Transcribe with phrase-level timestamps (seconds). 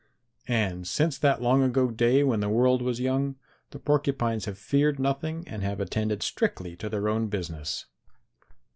[0.47, 3.35] "And since that long ago day when the world was young,
[3.69, 7.85] the Porcupines have feared nothing and have attended strictly to their own business.